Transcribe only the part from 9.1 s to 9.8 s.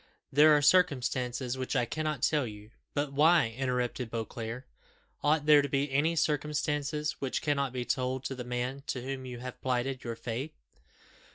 you have